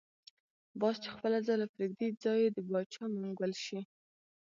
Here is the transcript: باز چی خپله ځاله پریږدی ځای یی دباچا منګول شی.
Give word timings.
باز 0.79 0.95
چی 1.03 1.09
خپله 1.15 1.37
ځاله 1.47 1.65
پریږدی 1.75 2.07
ځای 2.23 2.37
یی 2.43 2.49
دباچا 2.57 3.03
منګول 3.21 3.53
شی. 3.63 3.79